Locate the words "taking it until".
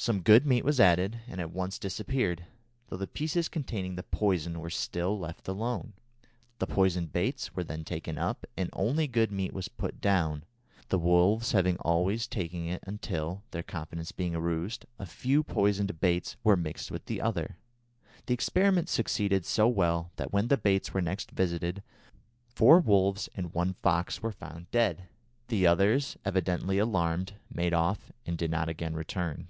12.28-13.42